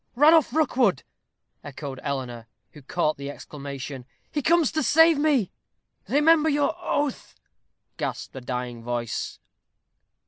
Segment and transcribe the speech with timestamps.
[0.15, 1.03] "Ranulph Rookwood,"
[1.63, 5.51] echoed Eleanor, who caught the exclamation: "he comes to save me."
[6.09, 7.35] "Remember your oath,"
[7.97, 9.37] gasped a dying voice.